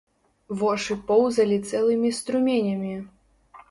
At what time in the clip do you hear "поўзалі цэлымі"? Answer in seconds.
1.13-2.15